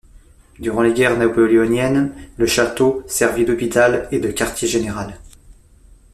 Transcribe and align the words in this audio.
Durant 0.57 0.81
les 0.81 0.95
guerres 0.95 1.15
napoléoniennes, 1.19 2.13
le 2.35 2.47
château 2.47 3.03
servit 3.05 3.45
d’hôpital 3.45 4.07
et 4.09 4.17
de 4.17 4.31
quartier-général. 4.31 5.13